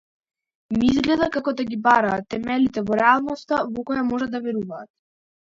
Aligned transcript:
Ми 0.77 0.87
изгледа 0.93 1.27
како 1.35 1.53
да 1.59 1.65
ги 1.73 1.77
бараат 1.83 2.27
темелите 2.35 2.85
во 2.89 2.97
реалноста 3.03 3.63
во 3.77 3.87
која 3.91 4.07
можат 4.11 4.37
да 4.39 4.43
веруваат. 4.49 4.91